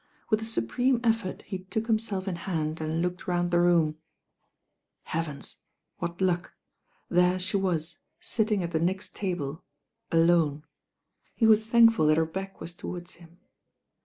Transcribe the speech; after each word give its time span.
With 0.31 0.41
a 0.41 0.45
supreme 0.45 0.99
effort 1.03 1.43
he 1.43 1.59
took 1.59 1.85
himself 1.85 2.27
in 2.27 2.35
hand 2.35 2.81
and 2.81 3.03
looked 3.03 3.27
round 3.27 3.51
the 3.51 3.59
room. 3.59 3.99
Heav 5.03 5.29
ens 5.29 5.61
I 5.61 5.65
what 5.99 6.19
luck. 6.19 6.55
There 7.07 7.37
she 7.37 7.55
was 7.57 7.99
sitting 8.19 8.63
at 8.63 8.71
the 8.71 8.79
next 8.79 9.15
table, 9.15 9.63
alone. 10.11 10.63
He 11.35 11.45
was 11.45 11.67
thankful 11.67 12.07
that 12.07 12.17
her 12.17 12.25
back 12.25 12.59
was 12.59 12.73
towards 12.73 13.13
him. 13.13 13.41